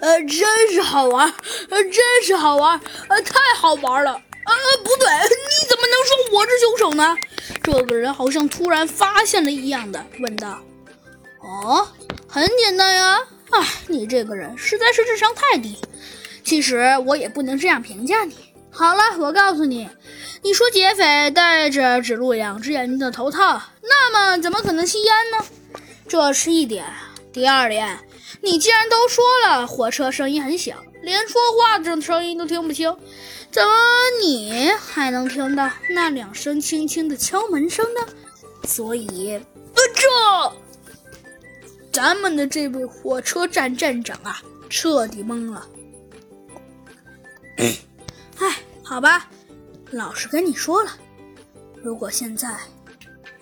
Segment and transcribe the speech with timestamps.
[0.00, 1.26] 呃，真是好玩，
[1.70, 4.12] 呃，真是好玩，呃，太好玩了。
[4.12, 7.16] 呃，不对，你怎么能说我是凶手呢？
[7.62, 10.58] 这个人好像突然发现了一样的问道。
[11.42, 11.86] 哦，
[12.26, 13.18] 很简单呀。
[13.50, 15.78] 啊，你这个人实在是智商太低。
[16.44, 18.36] 其实我也不能这样评价你。
[18.70, 19.88] 好了，我告诉你，
[20.42, 25.44] 你说劫匪戴着只露两只眼睛的头套，那么怎么可能吸烟呢？
[26.06, 26.86] 这是一点。
[27.32, 27.98] 第二点，
[28.40, 32.96] 你既然都说了火车声音很小，连说话的声音都听不清，
[33.50, 33.70] 怎么
[34.22, 38.00] 你还能听到那两声轻轻的敲门声呢？
[38.64, 39.32] 所以，
[39.74, 40.56] 呃，这
[41.92, 45.66] 咱们的这位火车站站长啊，彻底懵了。
[47.56, 47.76] 哎，
[48.84, 49.28] 好吧，
[49.90, 50.92] 老实跟你说了，
[51.82, 52.56] 如果现在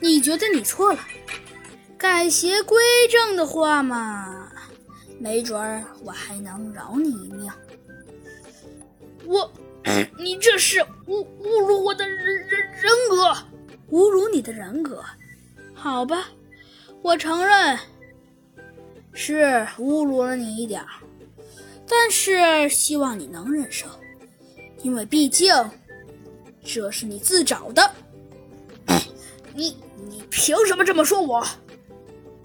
[0.00, 1.00] 你觉得你错了，
[1.98, 2.78] 改邪归
[3.10, 4.45] 正的话嘛，
[5.18, 7.50] 没准儿我还能饶你一命。
[9.24, 9.50] 我，
[10.18, 13.36] 你这是侮侮辱我的人人人格，
[13.90, 15.02] 侮辱你的人格。
[15.74, 16.28] 好吧，
[17.02, 17.78] 我承认
[19.12, 20.88] 是侮辱了你一点儿，
[21.88, 23.86] 但是希望你能忍受。
[24.82, 25.52] 因为毕竟
[26.64, 27.90] 这是你自找的，
[29.54, 29.76] 你
[30.08, 31.44] 你凭什么这么说我？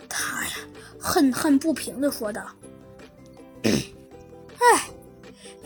[0.09, 0.51] 他呀，
[0.99, 2.45] 恨恨不平的说道：“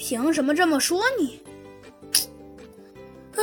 [0.07, 1.41] 凭什么这么说你？
[3.35, 3.41] 哎，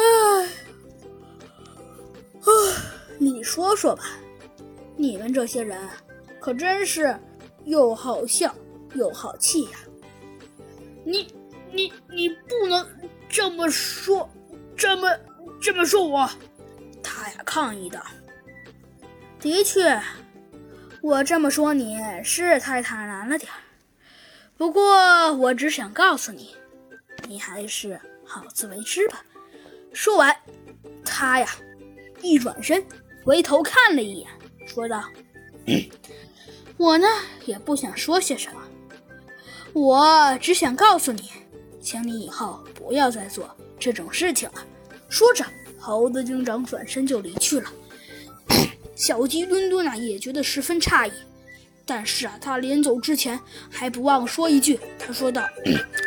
[2.38, 2.52] 哎，
[3.18, 4.04] 你说说吧，
[4.96, 5.76] 你们这些人
[6.38, 7.18] 可真是
[7.64, 8.54] 又好笑
[8.94, 9.70] 又好气呀！
[11.04, 11.26] 你
[11.72, 12.86] 你你不能。”
[13.28, 14.30] 这么说，
[14.76, 15.08] 这么
[15.60, 16.30] 这么说，我
[17.02, 18.00] 他呀抗议道
[19.40, 20.00] ：“的确，
[21.00, 23.58] 我这么说你是太坦然了点儿。
[24.56, 26.54] 不过我只想告诉你，
[27.28, 29.24] 你还是好自为之吧。”
[29.92, 30.34] 说完，
[31.04, 31.48] 他呀
[32.22, 32.84] 一转身，
[33.24, 34.28] 回头看了一眼，
[34.66, 35.04] 说道
[36.78, 37.06] ：“我呢
[37.44, 38.62] 也不想说些什么，
[39.72, 41.30] 我只想告诉你。”
[41.82, 44.64] 请你以后不要再做这种事情了。
[45.08, 45.44] 说着，
[45.80, 47.72] 猴子警长转身就离去了。
[48.94, 51.12] 小鸡墩墩啊也觉得十分诧异，
[51.84, 53.38] 但是啊，他临走之前
[53.70, 55.42] 还不忘说一句：“他说道，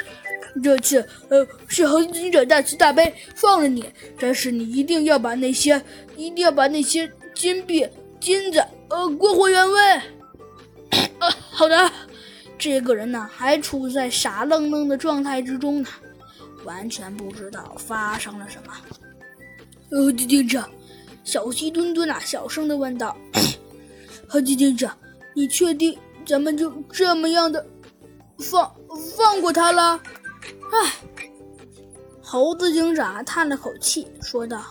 [0.64, 3.86] 这次呃是猴子警长大慈大悲放了你，
[4.20, 5.82] 但是你一定要把那些
[6.16, 7.88] 一定要把那些金币
[8.20, 9.80] 金子呃归还原位。
[11.20, 11.92] 呃，好的。”
[12.58, 15.90] 这个人呢，还处在傻愣愣的状态之中呢，
[16.64, 18.74] 完全不知道发生了什么。
[19.92, 20.68] 猴子警长，
[21.26, 23.16] 小鸡墩墩啊，小声的问道
[24.26, 24.98] ：“猴子警长，
[25.36, 27.64] 你确定咱们就这么样的
[28.40, 28.76] 放
[29.16, 30.02] 放过他了？”
[30.74, 30.94] 唉，
[32.24, 34.66] 猴子警长叹了口气，说道：“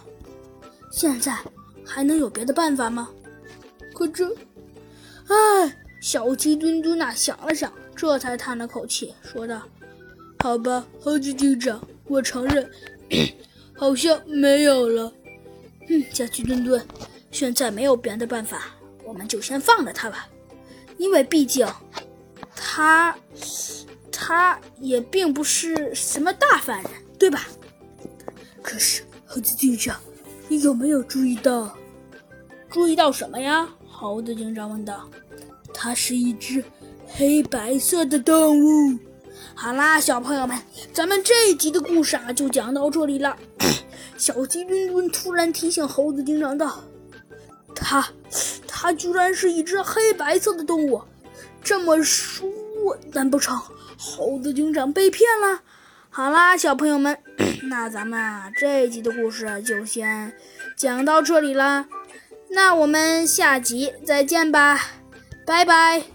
[0.90, 1.38] 现在
[1.84, 3.08] 还能有别的办法吗？
[3.94, 4.28] 可这……
[5.28, 9.62] 唉。”小鸡墩墩呐想了想，这才叹了口气，说道
[10.44, 12.70] ：“好吧，猴子警长，我承认，
[13.74, 15.10] 好像没有了。
[15.88, 16.86] 嗯，小鸡墩墩，
[17.30, 18.66] 现在没有别的办法，
[19.02, 20.28] 我们就先放了他吧，
[20.96, 21.66] 因为毕竟
[22.54, 23.16] 他
[24.10, 27.46] 他也并不是什么大犯人，对吧？
[28.62, 30.00] 可是，猴子警长，
[30.48, 31.76] 你有没有注意到？
[32.70, 33.68] 注意到什么呀？
[33.86, 35.08] 猴子警长问道。”
[35.76, 36.64] 它是一只
[37.06, 38.96] 黑白色的动物。
[39.56, 40.56] 好啦，小朋友们，
[40.92, 43.36] 咱们这一集的故事啊，就讲到这里了。
[44.16, 46.80] 小鸡墩墩突然提醒猴子警长道
[47.74, 48.08] ：“它，
[48.84, 51.00] 它居然是一只黑白色的动物。
[51.62, 52.46] 这么说，
[53.14, 53.58] 难不成
[53.96, 55.62] 猴子警长被骗了？”
[56.12, 57.18] 好啦，小朋友们，
[57.70, 60.34] 那咱们啊这一集的故事就先
[60.76, 61.86] 讲到这里啦。
[62.50, 64.78] 那我们下集再见吧。
[65.46, 66.13] 拜拜。